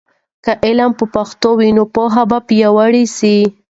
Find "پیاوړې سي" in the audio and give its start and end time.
2.47-3.37